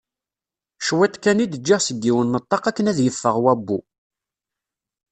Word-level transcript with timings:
Cwiṭ 0.85 1.13
kan 1.23 1.43
i 1.43 1.45
d-ǧǧiɣ 1.47 1.79
seg 1.83 1.97
yiwen 2.05 2.27
n 2.37 2.41
ṭṭaq 2.43 2.63
akken 2.69 2.89
ad 2.91 2.99
yeffeɣ 3.01 3.35
wabbu. 3.43 3.79